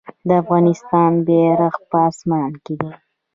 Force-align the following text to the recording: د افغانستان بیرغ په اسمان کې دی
د 0.27 0.29
افغانستان 0.41 1.11
بیرغ 1.27 1.75
په 1.89 1.97
اسمان 2.09 2.51
کې 2.63 2.73
دی 2.79 2.91